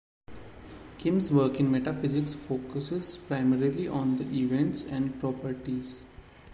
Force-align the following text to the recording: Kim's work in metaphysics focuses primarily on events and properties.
Kim's 0.97 1.29
work 1.29 1.59
in 1.59 1.69
metaphysics 1.69 2.33
focuses 2.33 3.17
primarily 3.17 3.87
on 3.87 4.19
events 4.31 4.83
and 4.83 5.19
properties. 5.19 6.07